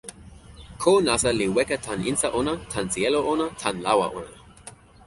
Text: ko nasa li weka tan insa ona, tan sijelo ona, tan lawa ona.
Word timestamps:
ko 0.81 0.91
nasa 1.07 1.29
li 1.39 1.47
weka 1.55 1.77
tan 1.85 1.99
insa 2.11 2.27
ona, 2.39 2.53
tan 2.71 2.85
sijelo 2.93 3.19
ona, 3.33 3.45
tan 3.61 3.75
lawa 3.85 4.07
ona. 4.19 4.31